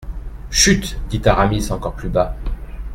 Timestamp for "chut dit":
0.49-1.21